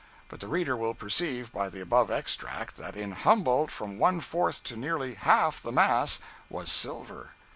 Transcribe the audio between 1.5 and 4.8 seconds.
by the above extract, that in Humboldt from one fourth to